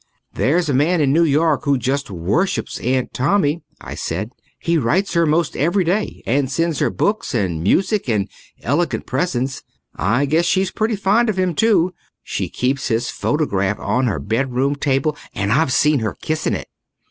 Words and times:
"There's 0.33 0.67
a 0.67 0.73
man 0.73 0.99
in 0.99 1.13
New 1.13 1.23
York 1.23 1.63
who 1.65 1.77
just 1.77 2.09
worships 2.09 2.79
Aunt 2.79 3.13
Tommy," 3.13 3.61
I 3.79 3.93
said. 3.93 4.31
"He 4.57 4.75
writes 4.79 5.13
her 5.13 5.27
most 5.27 5.55
every 5.55 5.83
day 5.83 6.23
and 6.25 6.49
sends 6.49 6.79
her 6.79 6.89
books 6.89 7.35
and 7.35 7.61
music 7.61 8.09
and 8.09 8.27
elegant 8.63 9.05
presents. 9.05 9.61
I 9.95 10.25
guess 10.25 10.45
she's 10.47 10.71
pretty 10.71 10.95
fond 10.95 11.29
of 11.29 11.37
him 11.37 11.53
too. 11.53 11.93
She 12.23 12.49
keeps 12.49 12.87
his 12.87 13.11
photograph 13.11 13.77
on 13.79 14.07
her 14.07 14.17
bedroom 14.17 14.75
table 14.75 15.15
and 15.35 15.53
I've 15.53 15.71
seen 15.71 15.99
her 15.99 16.15
kissing 16.15 16.55
it." 16.55 16.67